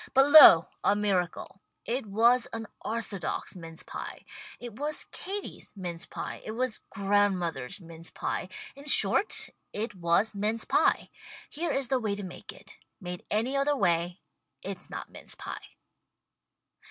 [0.15, 1.61] But lo, a miracle.
[1.85, 4.25] It was an orthodox mince pie.
[4.59, 6.41] It was Katie's mince pie.
[6.43, 11.11] It was grandmother's mince pie— in short, it was mince pie.
[11.51, 12.79] Here is the way to make it.
[12.99, 14.19] Made any other way
[14.63, 15.75] it's not mince pie.